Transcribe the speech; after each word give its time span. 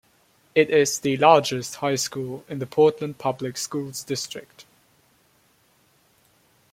It 0.55 0.71
is 0.71 0.97
the 0.97 1.15
largest 1.17 1.75
high 1.75 1.93
school 1.93 2.43
in 2.49 2.57
the 2.57 2.65
Portland 2.65 3.19
Public 3.19 3.55
Schools 3.55 4.03
district. 4.03 4.65